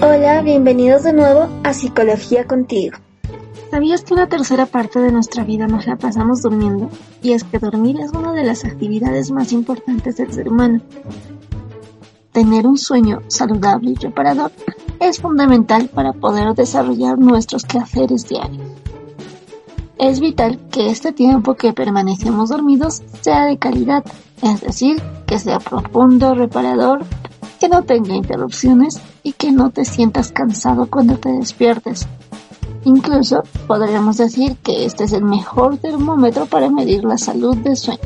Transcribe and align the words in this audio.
Hola, 0.00 0.42
bienvenidos 0.42 1.02
de 1.02 1.12
nuevo 1.12 1.48
a 1.64 1.72
Psicología 1.72 2.46
contigo. 2.46 2.96
¿Sabías 3.72 4.04
que 4.04 4.14
una 4.14 4.28
tercera 4.28 4.66
parte 4.66 5.00
de 5.00 5.10
nuestra 5.10 5.42
vida 5.42 5.66
nos 5.66 5.88
la 5.88 5.96
pasamos 5.96 6.40
durmiendo? 6.40 6.88
Y 7.20 7.32
es 7.32 7.42
que 7.42 7.58
dormir 7.58 7.98
es 7.98 8.12
una 8.12 8.32
de 8.32 8.44
las 8.44 8.64
actividades 8.64 9.32
más 9.32 9.52
importantes 9.52 10.16
del 10.16 10.32
ser 10.32 10.48
humano. 10.48 10.80
Tener 12.30 12.68
un 12.68 12.78
sueño 12.78 13.22
saludable 13.26 13.90
y 13.90 13.94
reparador 13.96 14.52
es 15.00 15.20
fundamental 15.20 15.88
para 15.88 16.12
poder 16.12 16.54
desarrollar 16.54 17.18
nuestros 17.18 17.64
quehaceres 17.64 18.28
diarios. 18.28 18.62
Es 19.98 20.20
vital 20.20 20.60
que 20.70 20.90
este 20.90 21.12
tiempo 21.12 21.54
que 21.54 21.72
permanecemos 21.72 22.50
dormidos 22.50 23.02
sea 23.20 23.46
de 23.46 23.58
calidad, 23.58 24.04
es 24.42 24.60
decir, 24.60 25.02
que 25.26 25.40
sea 25.40 25.58
profundo, 25.58 26.36
reparador, 26.36 27.04
que 27.58 27.68
no 27.68 27.82
tenga 27.82 28.14
interrupciones 28.14 29.00
y 29.22 29.32
que 29.32 29.52
no 29.52 29.70
te 29.70 29.84
sientas 29.84 30.32
cansado 30.32 30.86
cuando 30.86 31.16
te 31.16 31.30
despiertes. 31.30 32.06
Incluso 32.84 33.42
podríamos 33.66 34.16
decir 34.16 34.56
que 34.62 34.84
este 34.84 35.04
es 35.04 35.12
el 35.12 35.24
mejor 35.24 35.78
termómetro 35.78 36.46
para 36.46 36.70
medir 36.70 37.04
la 37.04 37.18
salud 37.18 37.56
del 37.56 37.76
sueño. 37.76 38.00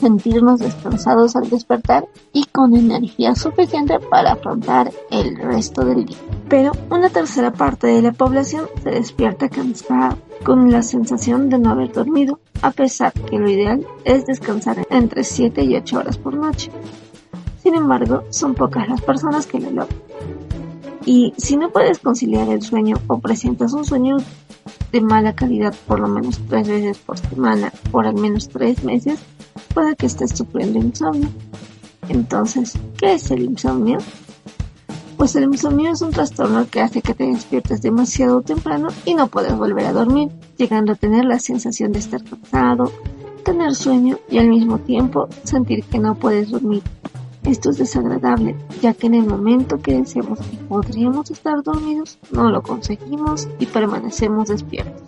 Sentirnos 0.00 0.58
descansados 0.58 1.36
al 1.36 1.48
despertar 1.48 2.06
y 2.32 2.44
con 2.46 2.76
energía 2.76 3.34
suficiente 3.34 3.98
para 4.00 4.32
afrontar 4.32 4.90
el 5.10 5.36
resto 5.36 5.84
del 5.84 6.04
día. 6.06 6.16
Pero 6.48 6.72
una 6.90 7.08
tercera 7.08 7.52
parte 7.52 7.86
de 7.86 8.02
la 8.02 8.12
población 8.12 8.66
se 8.82 8.90
despierta 8.90 9.48
cansada 9.48 10.16
con 10.44 10.70
la 10.70 10.82
sensación 10.82 11.48
de 11.48 11.58
no 11.58 11.70
haber 11.70 11.92
dormido, 11.92 12.40
a 12.62 12.72
pesar 12.72 13.12
que 13.12 13.38
lo 13.38 13.48
ideal 13.48 13.86
es 14.04 14.26
descansar 14.26 14.84
entre 14.90 15.22
7 15.22 15.62
y 15.62 15.76
8 15.76 15.98
horas 15.98 16.18
por 16.18 16.34
noche. 16.34 16.70
Sin 17.72 17.80
embargo, 17.80 18.24
son 18.28 18.54
pocas 18.54 18.86
las 18.86 19.00
personas 19.00 19.46
que 19.46 19.58
lo 19.58 19.70
logran. 19.70 19.96
Y 21.06 21.32
si 21.38 21.56
no 21.56 21.70
puedes 21.70 22.00
conciliar 22.00 22.50
el 22.50 22.60
sueño 22.60 22.96
o 23.06 23.18
presentas 23.18 23.72
un 23.72 23.86
sueño 23.86 24.18
de 24.92 25.00
mala 25.00 25.34
calidad 25.34 25.74
por 25.86 25.98
lo 25.98 26.06
menos 26.06 26.38
tres 26.50 26.68
veces 26.68 26.98
por 26.98 27.16
semana 27.16 27.72
por 27.90 28.06
al 28.06 28.16
menos 28.16 28.50
tres 28.50 28.84
meses, 28.84 29.20
puede 29.72 29.96
que 29.96 30.04
estés 30.04 30.36
sufriendo 30.36 30.80
insomnio. 30.80 31.30
Entonces, 32.10 32.74
¿qué 32.98 33.14
es 33.14 33.30
el 33.30 33.44
insomnio? 33.44 33.96
Pues 35.16 35.34
el 35.36 35.44
insomnio 35.44 35.92
es 35.92 36.02
un 36.02 36.10
trastorno 36.10 36.68
que 36.68 36.82
hace 36.82 37.00
que 37.00 37.14
te 37.14 37.24
despiertes 37.24 37.80
demasiado 37.80 38.42
temprano 38.42 38.88
y 39.06 39.14
no 39.14 39.28
puedes 39.28 39.56
volver 39.56 39.86
a 39.86 39.94
dormir, 39.94 40.28
llegando 40.58 40.92
a 40.92 40.96
tener 40.96 41.24
la 41.24 41.38
sensación 41.38 41.92
de 41.92 42.00
estar 42.00 42.22
cansado, 42.22 42.92
tener 43.46 43.74
sueño 43.74 44.18
y 44.28 44.36
al 44.36 44.48
mismo 44.48 44.78
tiempo 44.78 45.30
sentir 45.44 45.84
que 45.84 45.98
no 45.98 46.16
puedes 46.16 46.50
dormir. 46.50 46.82
Esto 47.44 47.70
es 47.70 47.78
desagradable, 47.78 48.56
ya 48.80 48.94
que 48.94 49.08
en 49.08 49.14
el 49.14 49.26
momento 49.26 49.78
que 49.78 49.94
deseamos 49.94 50.38
que 50.38 50.56
podríamos 50.68 51.30
estar 51.30 51.62
dormidos, 51.62 52.18
no 52.30 52.50
lo 52.50 52.62
conseguimos 52.62 53.48
y 53.58 53.66
permanecemos 53.66 54.48
despiertos. 54.48 55.02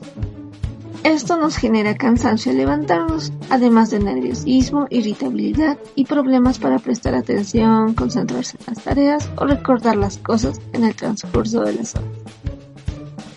Esto 1.05 1.37
nos 1.37 1.57
genera 1.57 1.95
cansancio 1.95 2.51
al 2.51 2.57
levantarnos, 2.57 3.33
además 3.51 3.91
de 3.91 4.01
nerviosismo, 4.01 4.87
irritabilidad 4.91 5.79
y 5.95 6.07
problemas 6.07 6.59
para 6.59 6.79
prestar 6.79 7.15
atención, 7.15 7.95
concentrarse 7.95 8.57
en 8.59 8.75
las 8.75 8.83
tareas 8.83 9.29
o 9.37 9.45
recordar 9.45 9.97
las 9.97 10.17
cosas 10.17 10.61
en 10.73 10.85
el 10.85 10.97
transcurso 10.97 11.61
de 11.61 11.75
las 11.75 11.95
horas. 11.95 12.09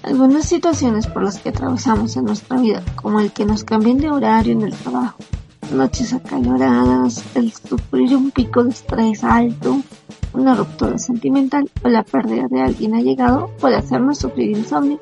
Algunas 0.01 0.45
situaciones 0.45 1.05
por 1.07 1.23
las 1.23 1.39
que 1.39 1.49
atravesamos 1.49 2.15
en 2.15 2.23
nuestra 2.23 2.57
vida, 2.57 2.81
como 2.95 3.19
el 3.19 3.33
que 3.33 3.43
nos 3.45 3.65
cambien 3.65 3.97
de 3.97 4.09
horario 4.09 4.53
en 4.53 4.61
el 4.61 4.73
trabajo, 4.73 5.17
noches 5.71 6.13
acaloradas, 6.13 7.23
el 7.35 7.51
sufrir 7.51 8.15
un 8.15 8.31
pico 8.31 8.63
de 8.63 8.71
estrés 8.71 9.23
alto, 9.23 9.81
una 10.33 10.55
ruptura 10.55 10.97
sentimental 10.97 11.69
o 11.83 11.89
la 11.89 12.03
pérdida 12.03 12.47
de 12.47 12.61
alguien 12.61 12.95
allegado 12.95 13.49
puede 13.59 13.75
hacernos 13.75 14.19
sufrir 14.19 14.57
insomnio, 14.57 14.99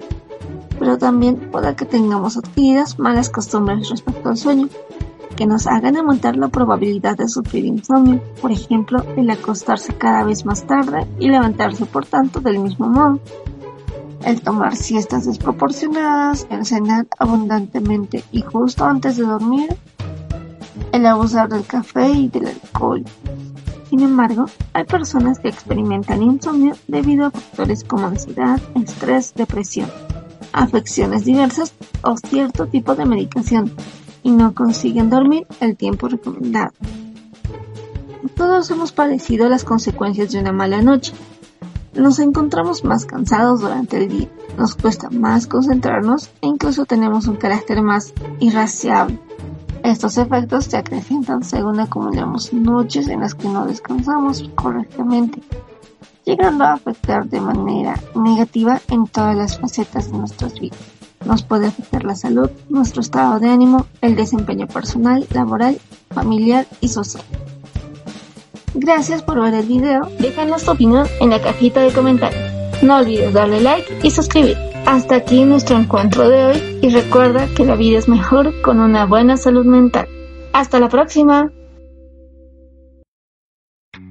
pero 0.80 0.98
también 0.98 1.50
puede 1.52 1.76
que 1.76 1.86
tengamos 1.86 2.38
adquiridas 2.38 3.00
malas 3.00 3.30
costumbres 3.30 3.90
respecto 3.90 4.30
al 4.30 4.38
sueño, 4.38 4.70
que 5.36 5.46
nos 5.46 5.68
hagan 5.68 5.98
aumentar 5.98 6.38
la 6.38 6.48
probabilidad 6.48 7.18
de 7.18 7.28
sufrir 7.28 7.66
insomnio, 7.66 8.22
por 8.42 8.52
ejemplo, 8.52 9.04
el 9.18 9.30
acostarse 9.30 9.94
cada 9.94 10.24
vez 10.24 10.46
más 10.46 10.66
tarde 10.66 11.06
y 11.20 11.28
levantarse 11.28 11.86
por 11.86 12.06
tanto 12.06 12.40
del 12.40 12.60
mismo 12.60 12.88
modo, 12.88 13.20
el 14.24 14.42
tomar 14.42 14.76
siestas 14.76 15.26
desproporcionadas, 15.26 16.48
el 16.50 16.66
cenar 16.66 17.08
abundantemente 17.20 18.24
y 18.32 18.42
justo 18.42 18.86
antes 18.86 19.18
de 19.18 19.24
dormir, 19.24 19.76
el 20.96 21.06
abusar 21.06 21.50
del 21.50 21.66
café 21.66 22.10
y 22.10 22.30
del 22.30 22.48
alcohol. 22.48 23.04
Sin 23.90 24.00
embargo, 24.00 24.46
hay 24.72 24.86
personas 24.86 25.40
que 25.40 25.50
experimentan 25.50 26.24
insomnio 26.24 26.74
debido 26.88 27.26
a 27.26 27.32
factores 27.32 27.84
como 27.84 28.08
ansiedad, 28.08 28.62
estrés, 28.76 29.34
depresión, 29.36 29.90
afecciones 30.54 31.26
diversas 31.26 31.74
o 32.02 32.16
cierto 32.16 32.68
tipo 32.68 32.96
de 32.96 33.06
medicación 33.06 33.74
y 34.24 34.32
no 34.32 34.56
consiguen 34.56 35.10
dormir 35.10 35.46
el 35.60 35.76
tiempo 35.76 36.08
recomendado. 36.08 36.72
Todos 38.38 38.72
hemos 38.72 38.94
padecido 38.94 39.50
las 39.50 39.66
consecuencias 39.66 40.32
de 40.32 40.40
una 40.40 40.54
mala 40.54 40.82
noche. 40.82 41.12
Nos 41.94 42.20
encontramos 42.20 42.86
más 42.86 43.06
cansados 43.06 43.60
durante 43.60 43.98
el 43.98 44.08
día, 44.08 44.30
nos 44.58 44.76
cuesta 44.76 45.10
más 45.10 45.46
concentrarnos 45.46 46.30
e 46.42 46.48
incluso 46.48 46.86
tenemos 46.86 47.28
un 47.28 47.36
carácter 47.36 47.82
más 47.82 48.14
irraciable. 48.40 49.20
Estos 49.86 50.18
efectos 50.18 50.66
se 50.66 50.78
acrecientan 50.78 51.44
según 51.44 51.80
acumulamos 51.80 52.52
noches 52.52 53.08
en 53.08 53.20
las 53.20 53.36
que 53.36 53.48
no 53.48 53.68
descansamos 53.68 54.50
correctamente, 54.56 55.44
llegando 56.26 56.64
a 56.64 56.74
afectar 56.74 57.30
de 57.30 57.40
manera 57.40 57.94
negativa 58.16 58.82
en 58.90 59.06
todas 59.06 59.36
las 59.36 59.60
facetas 59.60 60.12
de 60.12 60.18
nuestras 60.18 60.60
vidas. 60.60 60.80
Nos 61.24 61.44
puede 61.44 61.68
afectar 61.68 62.04
la 62.04 62.16
salud, 62.16 62.50
nuestro 62.68 63.02
estado 63.02 63.40
de 63.40 63.48
ánimo, 63.48 63.86
el 64.02 64.16
desempeño 64.16 64.66
personal, 64.68 65.28
laboral, 65.32 65.80
familiar 66.10 66.66
y 66.82 66.88
social. 66.88 67.24
Gracias 68.74 69.22
por 69.22 69.40
ver 69.40 69.54
el 69.54 69.68
video. 69.68 70.10
Déjanos 70.20 70.64
tu 70.64 70.72
opinión 70.72 71.06
en 71.22 71.30
la 71.30 71.44
cajita 71.44 71.82
de 71.82 71.94
comentarios. 71.94 72.82
No 72.82 72.98
olvides 72.98 73.34
darle 73.34 73.62
like 73.62 74.00
y 74.02 74.10
suscribir. 74.10 74.58
Hasta 74.86 75.16
aquí 75.16 75.44
nuestro 75.46 75.78
encuentro 75.78 76.30
de 76.30 76.46
hoy 76.46 76.80
y 76.82 76.90
recuerda 76.90 77.48
que 77.56 77.66
la 77.66 77.76
vida 77.76 77.98
es 77.98 78.08
mejor 78.08 78.62
con 78.62 78.80
una 78.80 79.06
buena 79.06 79.36
salud 79.36 79.66
mental. 79.66 80.08
Hasta 80.54 80.80
la 80.80 80.90
próxima. 80.90 81.52